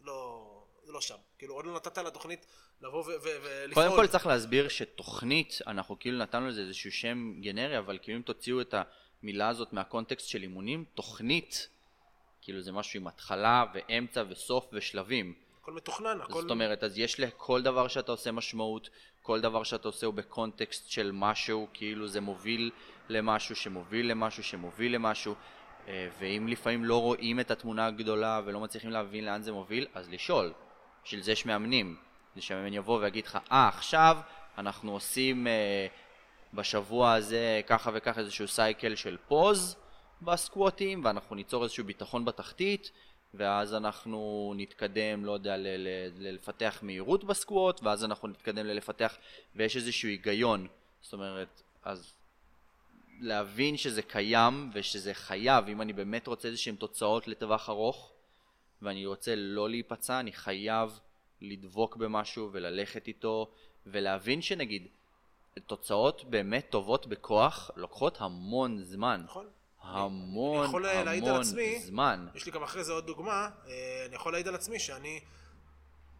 לא, 0.00 0.46
זה 0.51 0.51
לא 0.92 1.00
שם. 1.00 1.16
כאילו, 1.38 1.54
עוד 1.54 1.66
לא 1.66 1.74
נתת 1.74 1.98
לתוכנית 1.98 2.46
לבוא 2.80 3.04
ולפעול. 3.04 3.74
קודם 3.74 3.96
כל 3.96 4.06
צריך 4.06 4.26
להסביר 4.26 4.68
שתוכנית, 4.68 5.58
אנחנו 5.66 5.98
כאילו 5.98 6.18
נתנו 6.18 6.48
לזה 6.48 6.60
איזשהו 6.60 6.92
שם 6.92 7.40
גנרי, 7.40 7.78
אבל 7.78 7.98
כאילו 8.02 8.18
אם 8.18 8.22
תוציאו 8.22 8.60
את 8.60 8.74
המילה 9.22 9.48
הזאת 9.48 9.72
מהקונטקסט 9.72 10.28
של 10.28 10.42
אימונים, 10.42 10.84
תוכנית, 10.94 11.68
כאילו 12.42 12.60
זה 12.60 12.72
משהו 12.72 13.00
עם 13.00 13.06
התחלה 13.06 13.64
ואמצע 13.74 14.24
וסוף 14.28 14.68
ושלבים. 14.72 15.34
הכל 15.62 15.72
מתוכנן, 15.72 16.20
הכל... 16.20 16.40
זאת 16.40 16.50
אומרת, 16.50 16.84
אז 16.84 16.98
יש 16.98 17.20
לכל 17.20 17.62
דבר 17.62 17.88
שאתה 17.88 18.12
עושה 18.12 18.32
משמעות, 18.32 18.90
כל 19.22 19.40
דבר 19.40 19.62
שאתה 19.62 19.88
עושה 19.88 20.06
הוא 20.06 20.14
בקונטקסט 20.14 20.90
של 20.90 21.10
משהו, 21.14 21.68
כאילו 21.72 22.08
זה 22.08 22.20
מוביל 22.20 22.70
למשהו 23.08 23.56
שמוביל 23.56 24.10
למשהו 24.10 24.44
שמוביל 24.44 24.94
למשהו, 24.94 25.34
אה, 25.88 26.08
ואם 26.18 26.48
לפעמים 26.48 26.84
לא 26.84 27.00
רואים 27.00 27.40
את 27.40 27.50
התמונה 27.50 27.86
הגדולה 27.86 28.40
ולא 28.44 28.60
מצליחים 28.60 28.90
להבין 28.90 29.24
לאן 29.24 29.42
זה 29.42 29.52
מוביל, 29.52 29.86
אז 29.94 30.08
לשאול. 30.08 30.52
בשביל 31.04 31.22
זה 31.22 31.32
יש 31.32 31.46
מאמנים. 31.46 31.96
זה 32.34 32.42
שהמאמן 32.42 32.72
יבוא 32.72 32.98
ויגיד 33.00 33.26
לך, 33.26 33.38
אה, 33.52 33.68
ah, 33.68 33.74
עכשיו 33.74 34.18
אנחנו 34.58 34.92
עושים 34.92 35.46
אה, 35.46 35.86
בשבוע 36.54 37.12
הזה 37.12 37.60
ככה 37.66 37.90
וככה 37.94 38.20
איזשהו 38.20 38.48
סייקל 38.48 38.94
של 38.94 39.16
פוז 39.28 39.76
בסקווטים, 40.22 41.04
ואנחנו 41.04 41.36
ניצור 41.36 41.62
איזשהו 41.64 41.84
ביטחון 41.84 42.24
בתחתית, 42.24 42.90
ואז 43.34 43.74
אנחנו 43.74 44.52
נתקדם, 44.56 45.24
לא 45.24 45.32
יודע, 45.32 45.56
לפתח 46.18 46.78
מהירות 46.82 47.24
בסקווט, 47.24 47.80
ואז 47.82 48.04
אנחנו 48.04 48.28
נתקדם 48.28 48.66
ללפתח, 48.66 49.16
ויש 49.56 49.76
איזשהו 49.76 50.08
היגיון. 50.08 50.66
זאת 51.02 51.12
אומרת, 51.12 51.62
אז 51.84 52.12
להבין 53.20 53.76
שזה 53.76 54.02
קיים 54.02 54.70
ושזה 54.74 55.14
חייב, 55.14 55.68
אם 55.68 55.82
אני 55.82 55.92
באמת 55.92 56.26
רוצה 56.26 56.48
איזשהן 56.48 56.74
תוצאות 56.74 57.28
לטווח 57.28 57.68
ארוך, 57.68 58.12
ואני 58.82 59.06
רוצה 59.06 59.34
לא 59.34 59.70
להיפצע, 59.70 60.20
אני 60.20 60.32
חייב 60.32 60.98
לדבוק 61.40 61.96
במשהו 61.96 62.48
וללכת 62.52 63.08
איתו, 63.08 63.50
ולהבין 63.86 64.42
שנגיד, 64.42 64.86
תוצאות 65.66 66.24
באמת 66.24 66.66
טובות 66.70 67.06
בכוח 67.06 67.70
לוקחות 67.76 68.20
המון 68.20 68.82
זמן. 68.82 69.22
נכון. 69.24 69.46
המון 69.82 70.58
אני 70.58 70.68
יכול 70.68 70.86
המון 70.86 71.04
להעיד 71.04 71.24
על 71.24 71.40
עצמי, 71.40 71.80
זמן. 71.80 72.26
יש 72.34 72.46
לי 72.46 72.52
גם 72.52 72.62
אחרי 72.62 72.84
זה 72.84 72.92
עוד 72.92 73.06
דוגמה, 73.06 73.48
אה, 73.66 74.04
אני 74.06 74.14
יכול 74.14 74.32
להעיד 74.32 74.48
על 74.48 74.54
עצמי 74.54 74.78
שאני 74.78 75.20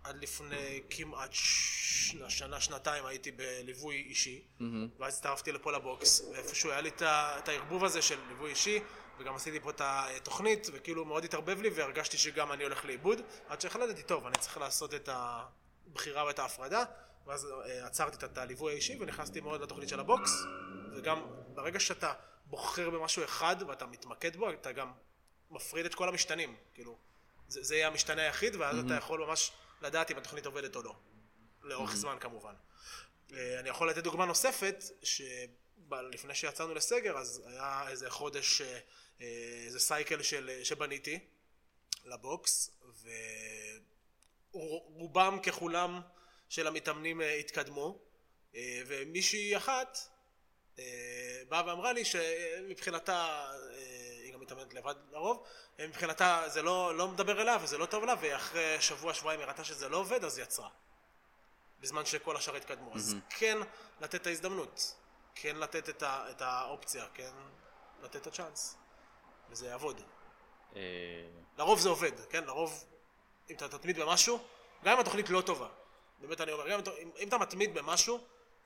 עד 0.05 0.23
לפני 0.23 0.81
כמעט 0.91 1.31
שנה, 2.29 2.61
שנתיים 2.61 3.07
הייתי 3.07 3.31
בליווי 3.31 3.97
אישי, 3.97 4.41
mm-hmm. 4.41 4.63
ואז 4.99 5.15
הצטרפתי 5.15 5.53
לפה 5.53 5.73
לבוקס, 5.73 6.31
ואיפשהו 6.33 6.71
היה 6.71 6.81
לי 6.81 6.91
את 7.43 7.49
הערבוב 7.49 7.85
הזה 7.85 8.03
של 8.03 8.19
ליווי 8.29 8.51
אישי, 8.51 8.81
וגם 9.23 9.35
עשיתי 9.35 9.61
פה 9.61 9.71
את 9.71 9.81
התוכנית, 9.85 10.67
וכאילו 10.73 11.05
מאוד 11.05 11.25
התערבב 11.25 11.63
לי, 11.63 11.69
והרגשתי 11.69 12.19
שגם 12.19 12.53
אני 12.53 12.63
הולך 12.63 12.85
לאיבוד, 12.85 13.21
עד 13.49 13.61
שהחלטתי, 13.61 14.03
טוב, 14.03 14.27
אני 14.27 14.39
צריך 14.39 14.59
לעשות 14.59 14.95
את 14.95 15.09
הבחירה 15.13 16.25
ואת 16.25 16.39
ההפרדה, 16.39 16.85
ואז 17.27 17.47
אה, 17.47 17.87
עצרתי 17.87 18.27
את 18.27 18.39
הליווי 18.39 18.73
האישי 18.73 18.97
ונכנסתי 19.01 19.41
מאוד 19.41 19.61
לתוכנית 19.61 19.89
של 19.89 20.01
הבוקס, 20.01 20.31
וגם 20.97 21.27
ברגע 21.55 21.81
שאתה 21.81 22.13
בוחר 22.47 22.91
במשהו 22.91 23.25
אחד 23.25 23.57
ואתה 23.69 23.87
מתמקד 23.87 24.37
בו, 24.37 24.51
אתה 24.51 24.73
גם 24.73 24.93
מפריד 25.51 25.87
את 25.87 25.95
כל 25.95 26.09
המשתנים, 26.09 26.57
כאילו, 26.75 26.99
זה, 27.49 27.63
זה 27.63 27.75
יהיה 27.75 27.87
המשתנה 27.87 28.23
היחיד, 28.23 28.57
ואז 28.57 28.77
mm-hmm. 28.77 28.87
אתה 28.87 28.95
יכול 28.95 29.25
ממש 29.25 29.53
לדעת 29.83 30.11
אם 30.11 30.17
התוכנית 30.17 30.47
עובדת 30.47 30.77
או 30.77 30.83
לא, 30.83 30.95
לאורך 31.63 31.91
mm-hmm. 31.91 31.97
זמן 31.97 32.17
כמובן. 32.21 32.55
אה, 33.33 33.61
אני 33.61 33.69
יכול 33.69 33.91
לתת 33.91 34.03
דוגמה 34.05 34.27
נוספת, 34.27 34.85
שלפני 35.91 36.35
שיצאנו 36.35 36.75
לסגר, 36.75 37.19
אז 37.19 37.43
היה 37.47 37.85
איזה 37.89 38.11
חודש, 38.11 38.61
אה, 38.61 38.79
איזה 39.67 39.81
סייקל 39.81 40.23
של, 40.23 40.61
שבניתי 40.63 41.19
לבוקס, 42.05 42.71
ורובם 44.55 45.39
ככולם 45.43 46.01
של 46.49 46.67
המתאמנים 46.67 47.21
אה, 47.21 47.35
התקדמו, 47.35 47.99
אה, 48.55 48.83
ומישהי 48.87 49.57
אחת 49.57 49.99
אה, 50.79 51.43
באה 51.49 51.67
ואמרה 51.67 51.93
לי 51.93 52.05
שמבחינתה, 52.05 53.15
אה, 53.15 54.23
היא 54.23 54.33
גם 54.33 54.41
מתאמנת 54.41 54.75
לבד 54.75 54.95
לרוב, 55.11 55.47
אה, 55.81 55.87
מבחינתה 55.87 56.45
זה 56.47 56.63
לא, 56.63 56.97
לא 56.97 57.09
מדבר 57.09 57.43
אליה 57.43 57.59
וזה 57.63 57.79
לא 57.79 57.87
טוב 57.87 58.05
לה, 58.05 58.15
ואחרי 58.21 58.81
שבוע 58.81 59.15
שבועיים 59.15 59.41
היא 59.41 59.49
ראתה 59.49 59.65
שזה 59.65 59.89
לא 59.89 59.97
עובד, 59.97 60.25
אז 60.25 60.39
יצרה. 60.39 60.69
בזמן 61.81 62.07
שכל 62.07 62.37
השאר 62.37 62.57
התקדמו. 62.57 62.95
אז 62.95 63.17
כן 63.39 63.59
לתת 64.01 64.15
את 64.15 64.27
ההזדמנות, 64.27 64.95
כן 65.35 65.57
לתת 65.57 65.89
את, 65.89 66.03
ה, 66.03 66.31
את 66.31 66.43
האופציה, 66.43 67.05
כן 67.15 67.31
לתת 68.03 68.17
את 68.17 68.27
הצ'אנס, 68.27 68.79
וזה 69.51 69.67
יעבוד. 69.67 70.01
אה, 70.77 70.81
לרוב 71.59 71.81
זה 71.81 71.89
עובד, 71.89 72.13
כן? 72.31 72.45
לרוב, 72.45 72.85
אם 73.51 73.55
אתה 73.55 73.69
תתמיד 73.69 74.01
במשהו, 74.01 74.39
גם 74.85 74.93
אם 74.93 75.01
התוכנית 75.01 75.31
לא 75.31 75.41
טובה, 75.41 75.69
באמת 76.19 76.41
אני 76.41 76.53
אומר, 76.53 76.71
גם 76.71 76.81
אם, 77.03 77.11
אם 77.19 77.29
אתה 77.29 77.39
מתמיד 77.39 77.75
במשהו, 77.75 78.19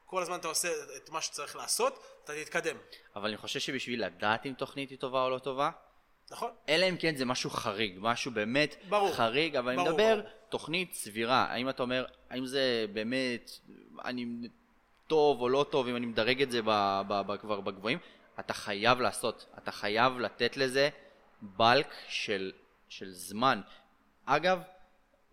כל 0.06 0.22
הזמן 0.22 0.38
אתה 0.38 0.48
עושה 0.48 0.68
את 0.96 1.10
מה 1.10 1.20
שצריך 1.20 1.56
לעשות, 1.56 2.04
אתה 2.24 2.32
תתקדם, 2.44 2.76
אבל 3.16 3.28
אני 3.28 3.36
חושב 3.36 3.60
שבשביל 3.60 4.04
לדעת 4.06 4.46
אם 4.46 4.52
תוכנית 4.52 4.90
היא 4.90 4.98
טובה 4.98 5.22
או 5.22 5.30
לא 5.30 5.38
טובה, 5.38 5.70
נכון? 6.30 6.50
אלא 6.68 6.88
אם 6.88 6.96
כן 6.96 7.16
זה 7.16 7.24
משהו 7.24 7.50
חריג, 7.50 7.96
משהו 8.00 8.30
באמת 8.30 8.76
ברור. 8.88 9.14
חריג, 9.14 9.56
אבל 9.56 9.76
ברור, 9.76 9.88
אני 9.88 9.94
מדבר 9.94 10.20
ברור. 10.20 10.30
תוכנית 10.48 10.94
סבירה. 10.94 11.46
האם 11.50 11.68
אתה 11.68 11.82
אומר, 11.82 12.04
האם 12.30 12.46
זה 12.46 12.86
באמת, 12.92 13.50
אני 14.04 14.26
טוב 15.06 15.40
או 15.40 15.48
לא 15.48 15.66
טוב, 15.70 15.88
אם 15.88 15.96
אני 15.96 16.06
מדרג 16.06 16.42
את 16.42 16.50
זה 16.50 16.62
ב, 16.62 17.00
ב, 17.08 17.20
ב, 17.26 17.36
כבר 17.36 17.60
בגבוהים, 17.60 17.98
אתה 18.40 18.52
חייב 18.52 19.00
לעשות, 19.00 19.46
אתה 19.58 19.72
חייב 19.72 20.18
לתת 20.18 20.56
לזה 20.56 20.88
בלק 21.42 21.94
של, 22.08 22.52
של 22.88 23.12
זמן. 23.12 23.60
אגב, 24.24 24.62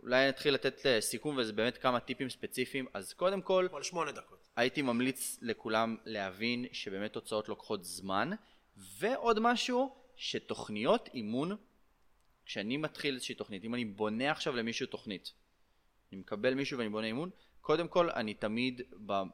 אולי 0.03 0.27
נתחיל 0.27 0.53
לתת 0.53 0.85
אה, 0.85 1.01
סיכום 1.01 1.37
וזה 1.37 1.53
באמת 1.53 1.77
כמה 1.77 1.99
טיפים 1.99 2.29
ספציפיים. 2.29 2.85
אז 2.93 3.13
קודם 3.13 3.41
כל, 3.41 3.67
על 3.73 3.83
שמונה 3.83 4.11
דקות. 4.11 4.47
הייתי 4.55 4.81
ממליץ 4.81 5.39
לכולם 5.41 5.97
להבין 6.05 6.65
שבאמת 6.71 7.13
תוצאות 7.13 7.49
לוקחות 7.49 7.83
זמן, 7.83 8.31
ועוד 8.77 9.39
משהו, 9.39 9.95
שתוכניות 10.15 11.09
אימון, 11.13 11.57
כשאני 12.45 12.77
מתחיל 12.77 13.13
איזושהי 13.15 13.35
תוכנית, 13.35 13.63
אם 13.63 13.75
אני 13.75 13.85
בונה 13.85 14.31
עכשיו 14.31 14.55
למישהו 14.55 14.87
תוכנית, 14.87 15.33
אני 16.11 16.19
מקבל 16.19 16.53
מישהו 16.53 16.77
ואני 16.77 16.89
בונה 16.89 17.07
אימון, 17.07 17.29
קודם 17.63 17.87
כל 17.87 18.09
אני 18.09 18.33
תמיד 18.33 18.81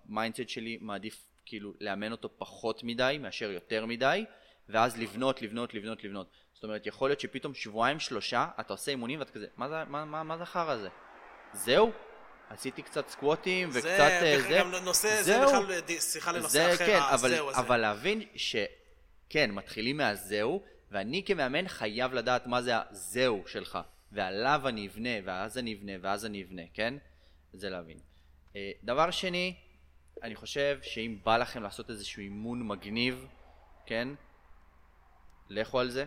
ב 0.05 0.11
mindset 0.11 0.50
שלי 0.50 0.77
מעדיף 0.81 1.27
כאילו 1.45 1.74
לאמן 1.79 2.12
אותו 2.12 2.29
פחות 2.38 2.83
מדי 2.83 3.17
מאשר 3.21 3.51
יותר 3.51 3.86
מדי, 3.86 4.25
ואז 4.69 4.98
לבנות, 4.98 5.41
לבנות, 5.41 5.74
לבנות, 5.74 6.03
לבנות. 6.03 6.27
זאת 6.53 6.63
אומרת, 6.63 6.86
יכול 6.88 7.09
להיות 7.09 7.19
שפתאום 7.19 7.53
שבועיים 7.53 8.00
שלושה 8.00 8.48
אתה 8.59 8.74
עושה 8.74 8.91
אימונים 8.91 9.19
ואתה 9.19 9.31
כזה, 9.31 9.48
מה 9.57 9.69
זה, 9.69 9.75
מה, 9.88 10.05
מה, 10.05 10.24
מה 10.24 10.38
זה 10.38 10.43
החרא 10.43 10.71
הזה? 10.71 10.89
זהו? 11.53 11.91
עשיתי 12.50 12.81
קצת 12.81 13.09
סקוואטים 13.10 13.69
וקצת 13.69 13.81
זה, 13.83 13.91
אה, 14.07 14.38
בכלל 14.39 14.51
זה, 14.51 14.59
גם 14.59 14.71
נושא, 14.86 15.07
זה 15.07 15.24
זהו. 15.24 15.63
בכלל 15.63 15.79
ד- 15.79 16.00
שיחה 16.00 16.31
לנושא 16.31 16.50
זה 16.50 16.74
אחר, 16.74 16.86
כן, 16.86 17.00
אבל, 17.13 17.33
הזהו 17.33 17.50
הזה. 17.50 17.59
אבל 17.59 17.77
להבין 17.77 18.21
שכן, 18.36 19.51
מתחילים 19.51 19.98
מהזהו, 19.98 20.63
ואני 20.91 21.24
כמאמן 21.25 21.67
חייב 21.67 22.13
לדעת 22.13 22.48
מה 22.48 22.62
זה 22.62 22.71
הזהו 22.89 23.43
שלך, 23.48 23.79
ועליו 24.12 24.62
אני 24.65 24.88
אבנה, 24.88 25.09
ואז 25.24 25.57
אני 25.57 25.74
אבנה, 25.74 25.91
ואז 26.01 26.25
אני 26.25 26.43
אבנה, 26.43 26.62
כן? 26.74 26.93
זה 27.53 27.69
להבין. 27.69 27.98
אה, 28.56 28.72
דבר 28.84 29.12
שני, 29.12 29.56
אני 30.24 30.36
חושב 30.36 30.79
שאם 30.82 31.18
בא 31.24 31.38
לכם 31.38 31.63
לעשות 31.63 31.89
איזשהו 31.89 32.22
אימון 32.22 32.68
מגניב, 32.68 33.27
כן? 33.86 34.08
לכו 35.50 35.79
על 35.79 35.89
זה, 35.89 36.06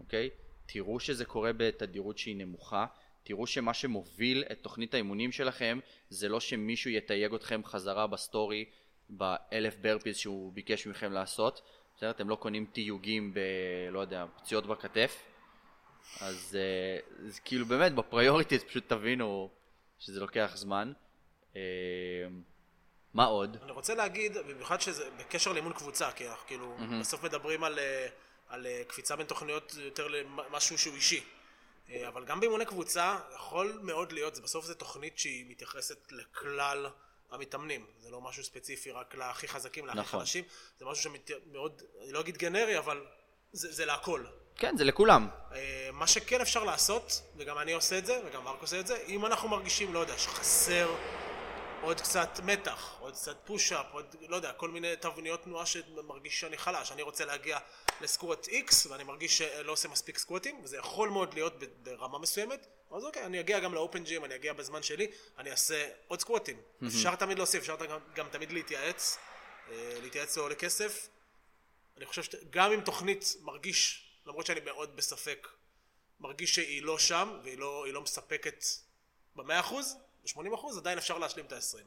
אוקיי? 0.00 0.30
תראו 0.66 1.00
שזה 1.00 1.24
קורה 1.24 1.52
בתדירות 1.52 2.18
שהיא 2.18 2.36
נמוכה, 2.36 2.86
תראו 3.22 3.46
שמה 3.46 3.74
שמוביל 3.74 4.44
את 4.52 4.58
תוכנית 4.62 4.94
האימונים 4.94 5.32
שלכם 5.32 5.78
זה 6.08 6.28
לא 6.28 6.40
שמישהו 6.40 6.90
יתייג 6.90 7.34
אתכם 7.34 7.64
חזרה 7.64 8.06
בסטורי 8.06 8.64
באלף 9.08 9.76
burpees 9.80 10.16
שהוא 10.16 10.52
ביקש 10.52 10.86
מכם 10.86 11.12
לעשות, 11.12 11.60
בסדר? 11.96 12.10
אתם 12.10 12.28
לא 12.28 12.36
קונים 12.36 12.66
תיוגים 12.72 13.34
ב... 13.34 13.38
לא 13.90 14.00
יודע, 14.00 14.26
פציעות 14.36 14.66
בכתף, 14.66 15.22
אז, 16.20 16.58
אה, 16.60 17.26
אז 17.26 17.40
כאילו 17.40 17.66
באמת 17.66 17.94
ב 17.94 18.00
priorities 18.00 18.64
פשוט 18.64 18.88
תבינו 18.88 19.50
שזה 19.98 20.20
לוקח 20.20 20.52
זמן. 20.54 20.92
אה, 21.56 21.60
מה 23.14 23.24
עוד? 23.24 23.56
אני 23.62 23.72
רוצה 23.72 23.94
להגיד, 23.94 24.38
במיוחד 24.38 24.80
שזה 24.80 25.10
בקשר 25.16 25.52
לאימון 25.52 25.72
קבוצה, 25.72 26.12
כי 26.12 26.28
אנחנו 26.28 26.46
כאילו 26.46 26.76
בסוף 27.00 27.24
מדברים 27.24 27.64
על, 27.64 27.78
אה, 27.78 28.06
על 28.48 28.66
אה, 28.66 28.82
קפיצה 28.86 29.16
בין 29.16 29.26
תוכניות 29.26 29.74
יותר 29.78 30.08
למשהו 30.08 30.78
שהוא 30.78 30.94
אישי. 30.94 31.24
אבל 32.08 32.24
גם 32.24 32.40
באימוני 32.40 32.64
קבוצה 32.64 33.18
יכול 33.34 33.78
מאוד 33.82 34.12
להיות, 34.12 34.38
בסוף 34.38 34.64
זו 34.64 34.74
תוכנית 34.74 35.18
שהיא 35.18 35.46
מתייחסת 35.48 36.12
לכלל 36.12 36.86
המתאמנים. 37.30 37.86
זה 37.98 38.10
לא 38.10 38.20
משהו 38.20 38.44
ספציפי 38.44 38.90
רק 38.90 39.14
להכי 39.14 39.48
חזקים, 39.48 39.86
להכי 39.86 39.98
נכון. 39.98 40.20
חלשים. 40.20 40.44
זה 40.78 40.84
משהו 40.84 41.10
שמאוד, 41.12 41.82
אני 42.02 42.12
לא 42.12 42.20
אגיד 42.20 42.36
גנרי, 42.36 42.78
אבל 42.78 43.06
זה, 43.52 43.72
זה 43.72 43.84
להכל. 43.84 44.24
כן, 44.56 44.76
זה 44.76 44.84
לכולם. 44.84 45.28
מה 45.92 46.06
שכן 46.06 46.40
אפשר 46.40 46.64
לעשות, 46.64 47.22
וגם 47.36 47.58
אני 47.58 47.72
עושה 47.72 47.98
את 47.98 48.06
זה, 48.06 48.20
וגם 48.26 48.44
מרק 48.44 48.60
עושה 48.60 48.80
את 48.80 48.86
זה, 48.86 49.04
אם 49.08 49.26
אנחנו 49.26 49.48
מרגישים, 49.48 49.94
לא 49.94 49.98
יודע, 49.98 50.18
שחסר 50.18 50.94
עוד 51.84 52.00
קצת 52.00 52.40
מתח, 52.42 52.96
עוד 53.00 53.14
קצת 53.14 53.36
פוש-אפ, 53.44 53.86
עוד, 53.92 54.16
לא 54.28 54.36
יודע, 54.36 54.52
כל 54.52 54.70
מיני 54.70 54.96
תבניות 54.96 55.42
תנועה 55.42 55.66
שמרגיש 55.66 56.40
שאני 56.40 56.58
חלש. 56.58 56.92
אני 56.92 57.02
רוצה 57.02 57.24
להגיע 57.24 57.58
לסקווט 58.00 58.48
X, 58.48 58.90
ואני 58.90 59.04
מרגיש 59.04 59.38
שלא 59.38 59.72
עושה 59.72 59.88
מספיק 59.88 60.18
סקווטים, 60.18 60.60
וזה 60.64 60.76
יכול 60.76 61.08
מאוד 61.08 61.34
להיות 61.34 61.54
ברמה 61.82 62.18
מסוימת, 62.18 62.66
אז 62.96 63.04
אוקיי, 63.04 63.24
אני 63.26 63.40
אגיע 63.40 63.60
גם 63.60 63.74
לאופן 63.74 64.04
ג'ים, 64.04 64.24
אני 64.24 64.34
אגיע 64.34 64.52
בזמן 64.52 64.82
שלי, 64.82 65.06
אני 65.38 65.50
אעשה 65.50 65.88
עוד 66.08 66.20
סקווטים. 66.20 66.56
אפשר 66.86 67.16
תמיד 67.16 67.38
להוסיף, 67.38 67.60
אפשר 67.60 67.76
גם, 67.76 67.98
גם 68.14 68.26
תמיד 68.30 68.52
להתייעץ, 68.52 69.18
אה, 69.70 69.98
להתייעץ 70.02 70.34
זה 70.34 70.40
עולה 70.40 70.54
כסף. 70.54 71.08
אני 71.96 72.06
חושב 72.06 72.22
שגם 72.22 72.72
אם 72.72 72.80
תוכנית 72.80 73.36
מרגיש, 73.42 74.08
למרות 74.26 74.46
שאני 74.46 74.60
מאוד 74.60 74.96
בספק, 74.96 75.48
מרגיש 76.20 76.54
שהיא 76.54 76.82
לא 76.82 76.98
שם, 76.98 77.38
והיא 77.42 77.58
לא, 77.58 77.86
לא 77.88 78.02
מספקת 78.02 78.64
במאה 79.36 79.60
אחוז, 79.60 79.96
ב-80 80.24 80.54
אחוז, 80.54 80.78
עדיין 80.78 80.98
אפשר 80.98 81.18
להשלים 81.18 81.46
את 81.46 81.52
ה-20. 81.52 81.78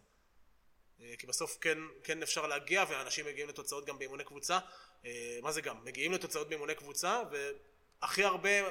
אה, 1.01 1.13
כי 1.17 1.27
בסוף 1.27 1.57
כן, 1.61 1.77
כן 2.03 2.21
אפשר 2.21 2.47
להגיע, 2.47 2.83
ואנשים 2.89 3.25
מגיעים 3.25 3.49
לתוצאות 3.49 3.85
גם 3.85 3.99
באימוני 3.99 4.23
קבוצה. 4.23 4.59
אה, 5.05 5.39
מה 5.41 5.51
זה 5.51 5.61
גם? 5.61 5.85
מגיעים 5.85 6.11
לתוצאות 6.11 6.49
באימוני 6.49 6.75
קבוצה, 6.75 7.21
והכי 7.31 8.23
הרבה 8.23 8.49
אה, 8.49 8.69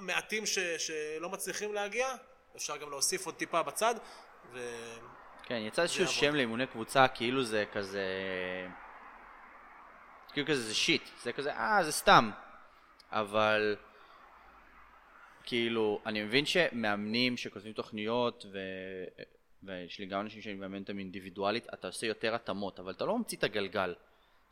מעטים 0.00 0.46
ש, 0.46 0.58
שלא 0.58 1.30
מצליחים 1.30 1.74
להגיע, 1.74 2.14
אפשר 2.56 2.76
גם 2.76 2.90
להוסיף 2.90 3.26
עוד 3.26 3.34
טיפה 3.34 3.62
בצד, 3.62 3.94
ו... 4.52 4.58
כן, 5.42 5.54
יצא 5.54 5.82
איזשהו. 5.82 6.06
שם 6.06 6.34
לאימוני 6.34 6.66
קבוצה, 6.66 7.08
כאילו 7.08 7.44
זה 7.44 7.64
כזה... 7.72 8.04
כאילו 10.32 10.46
כזה 10.46 10.62
זה 10.62 10.74
שיט, 10.74 11.02
זה 11.22 11.32
כזה, 11.32 11.52
אה, 11.52 11.84
זה 11.84 11.92
סתם. 11.92 12.30
אבל... 13.10 13.76
כאילו, 15.44 16.00
אני 16.06 16.22
מבין 16.22 16.46
שמאמנים 16.46 17.36
שכותבים 17.36 17.72
תוכניות, 17.72 18.46
ו... 18.52 18.58
ויש 19.62 19.98
לי 19.98 20.06
גם 20.06 20.20
אנשים 20.20 20.42
שאני 20.42 20.54
מאמן 20.54 20.80
אותם 20.80 20.98
אינדיבידואלית, 20.98 21.66
אתה 21.74 21.86
עושה 21.86 22.06
יותר 22.06 22.34
התאמות, 22.34 22.80
אבל 22.80 22.92
אתה 22.92 23.04
לא 23.04 23.18
ממציא 23.18 23.38
את 23.38 23.44
הגלגל. 23.44 23.94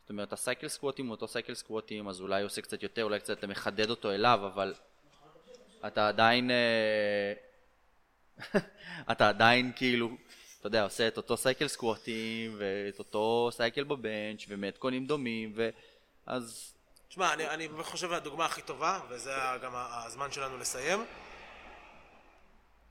זאת 0.01 0.09
אומרת, 0.09 0.33
הסייקל 0.33 0.67
סקווטים 0.67 1.05
הוא 1.05 1.11
אותו 1.11 1.27
סייקל 1.27 1.53
סקווטים, 1.53 2.07
אז 2.07 2.21
אולי 2.21 2.43
עושה 2.43 2.61
קצת 2.61 2.83
יותר, 2.83 3.03
אולי 3.03 3.19
קצת 3.19 3.37
אתה 3.37 3.47
מחדד 3.47 3.89
אותו 3.89 4.11
אליו, 4.11 4.39
אבל 4.53 4.73
אתה 5.87 6.07
עדיין... 6.07 6.51
אה, 6.51 7.33
אתה 9.11 9.29
עדיין 9.29 9.71
כאילו, 9.75 10.09
אתה 10.59 10.67
יודע, 10.67 10.83
עושה 10.83 11.07
את 11.07 11.17
אותו 11.17 11.37
סייקל 11.37 11.67
סקווטים, 11.67 12.55
ואת 12.57 12.99
אותו 12.99 13.49
סייקל 13.51 13.83
בבנץ', 13.83 14.45
ומתכונים 14.47 15.05
דומים, 15.05 15.51
ו... 15.55 15.69
אז 17.13 17.15
תשמע, 17.15 17.33
אני, 17.33 17.49
אני 17.49 17.69
חושב 17.83 18.13
הדוגמה 18.13 18.45
הכי 18.45 18.61
טובה, 18.61 18.99
וזה 19.09 19.33
גם 19.61 19.71
הזמן 19.75 20.31
שלנו 20.31 20.57
לסיים. 20.57 21.05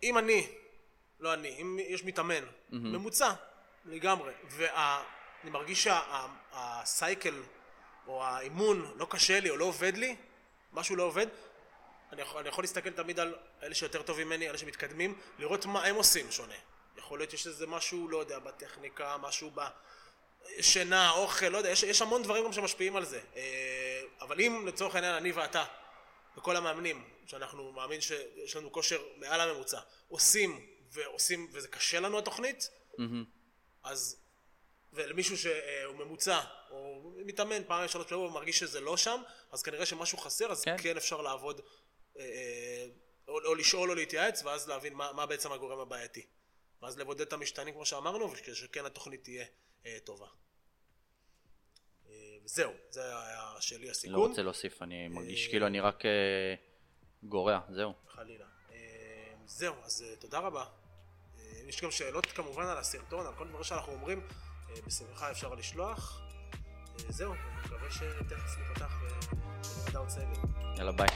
אם 0.02 0.19
אני, 0.19 0.49
לא 1.21 1.35
אני, 1.35 1.49
אם 1.61 1.79
יש 1.88 2.05
מתאמן, 2.05 2.45
mm-hmm. 2.45 2.75
ממוצע, 2.75 3.33
לגמרי, 3.85 4.33
ואני 4.49 5.50
מרגיש 5.50 5.88
שהסייקל 5.88 7.43
או 8.07 8.25
האימון 8.25 8.93
לא 8.97 9.07
קשה 9.11 9.41
לי 9.41 9.50
או 9.50 9.57
לא 9.57 9.64
עובד 9.64 9.97
לי, 9.97 10.17
משהו 10.73 10.97
לא 10.97 11.02
עובד, 11.02 11.26
אני 12.12 12.23
יכול, 12.23 12.41
אני 12.41 12.49
יכול 12.49 12.64
להסתכל 12.64 12.91
תמיד 12.91 13.21
על 13.21 13.35
אלה 13.62 13.75
שיותר 13.75 14.02
טובים 14.02 14.26
ממני, 14.26 14.49
אלה 14.49 14.59
שמתקדמים, 14.59 15.19
לראות 15.38 15.67
מה 15.67 15.85
הם 15.85 15.95
עושים 15.95 16.31
שונה. 16.31 16.55
יכול 16.97 17.19
להיות 17.19 17.31
שיש 17.31 17.47
איזה 17.47 17.67
משהו, 17.67 18.09
לא 18.09 18.19
יודע, 18.19 18.38
בטכניקה, 18.38 19.17
משהו 19.21 19.50
ב... 19.55 19.61
שינה, 20.61 21.11
אוכל, 21.11 21.49
לא 21.49 21.59
יודע, 21.59 21.71
יש, 21.71 21.83
יש 21.83 22.02
המון 22.02 22.23
דברים 22.23 22.45
גם 22.45 22.52
שמשפיעים 22.52 22.97
על 22.97 23.05
זה. 23.05 23.21
אה, 23.37 23.92
אבל 24.23 24.41
אם 24.41 24.64
לצורך 24.67 24.95
העניין 24.95 25.14
אני 25.14 25.33
ואתה, 25.33 25.64
וכל 26.37 26.57
המאמנים, 26.57 27.05
שאנחנו 27.26 27.73
מאמין 27.73 28.00
שיש 28.00 28.57
לנו 28.57 28.73
כושר 28.73 29.02
מעל 29.17 29.41
הממוצע, 29.41 29.81
עושים 30.09 30.67
ועושים, 30.91 31.49
וזה 31.52 31.69
קשה 31.69 32.00
לנו 32.00 32.19
התוכנית, 32.19 32.71
אז, 33.83 34.17
ולמישהו 34.93 35.38
שהוא 35.38 35.95
ממוצע, 35.95 36.41
או 36.71 37.12
מתאמן 37.26 37.64
פעם 37.64 37.88
שלוש 37.88 38.07
פעמים 38.07 38.25
ומרגיש 38.25 38.59
שזה 38.59 38.81
לא 38.81 38.97
שם, 38.97 39.23
אז 39.50 39.62
כנראה 39.62 39.87
שמשהו 39.87 40.19
חסר, 40.19 40.52
אז 40.52 40.64
כן. 40.64 40.76
כן, 40.76 40.83
כן 40.83 40.97
אפשר 40.97 41.21
לעבוד, 41.21 41.61
אה, 42.19 42.25
אה, 42.25 42.87
או, 43.29 43.38
או 43.45 43.55
לשאול 43.55 43.91
או 43.91 43.95
להתייעץ, 43.95 44.43
ואז 44.45 44.69
להבין 44.69 44.95
מה, 44.95 45.12
מה 45.12 45.26
בעצם 45.26 45.52
הגורם 45.52 45.79
הבעייתי. 45.79 46.26
ואז 46.83 46.99
לבודד 46.99 47.21
את 47.21 47.33
המשתנים 47.33 47.75
כמו 47.75 47.87
שאמרנו, 47.87 48.33
ושכן 48.33 48.87
התוכנית 48.87 49.25
תהיה 49.25 49.45
אה, 49.87 49.99
טובה. 50.05 50.26
זהו, 52.45 52.73
זה 52.91 53.19
היה 53.19 53.51
שלי 53.61 53.91
הסיכון. 53.91 54.21
לא 54.21 54.27
רוצה 54.27 54.43
להוסיף, 54.43 54.83
אני 54.83 55.09
מרגיש 55.09 55.49
כאילו 55.49 55.67
אני 55.67 55.81
רק 55.81 56.07
אה, 56.07 56.55
גורע, 57.23 57.61
זהו. 57.71 57.93
חלילה. 58.09 58.45
אה, 58.73 58.79
זהו, 59.47 59.75
אז 59.85 60.05
אה, 60.09 60.17
תודה 60.17 60.39
רבה. 60.39 60.65
יש 61.69 61.83
גם 61.83 61.91
שאלות 61.91 62.27
כמובן 62.27 62.67
על 62.67 62.79
הסרטון, 62.79 63.27
על 63.27 63.33
כל 63.35 63.49
דברים 63.49 63.65
שאנחנו 63.65 63.93
אומרים, 63.93 64.27
בשמחה 64.87 65.31
אפשר 65.31 65.55
לשלוח. 65.55 66.21
זהו, 67.09 67.33
אני 67.33 67.41
מקווה 67.65 67.91
שטניס 67.91 68.57
ייפתח 68.59 68.93
ונדע 69.87 69.99
עוד 69.99 70.09
סגל. 70.09 70.27
יאללה 70.77 70.93
ביי. 70.93 71.09